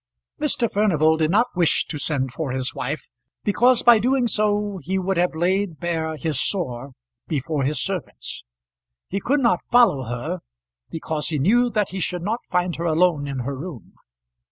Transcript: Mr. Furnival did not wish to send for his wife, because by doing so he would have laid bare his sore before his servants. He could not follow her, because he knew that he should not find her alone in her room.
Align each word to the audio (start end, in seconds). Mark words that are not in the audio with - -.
Mr. 0.41 0.67
Furnival 0.67 1.15
did 1.15 1.29
not 1.29 1.55
wish 1.55 1.85
to 1.85 1.99
send 1.99 2.33
for 2.33 2.49
his 2.53 2.73
wife, 2.73 3.07
because 3.43 3.83
by 3.83 3.99
doing 3.99 4.27
so 4.27 4.79
he 4.81 4.97
would 4.97 5.15
have 5.17 5.35
laid 5.35 5.79
bare 5.79 6.15
his 6.15 6.41
sore 6.41 6.93
before 7.27 7.63
his 7.65 7.79
servants. 7.79 8.43
He 9.09 9.19
could 9.19 9.41
not 9.41 9.61
follow 9.71 10.05
her, 10.05 10.39
because 10.89 11.27
he 11.27 11.37
knew 11.37 11.69
that 11.69 11.89
he 11.89 11.99
should 11.99 12.23
not 12.23 12.39
find 12.49 12.77
her 12.77 12.85
alone 12.85 13.27
in 13.27 13.41
her 13.41 13.55
room. 13.55 13.93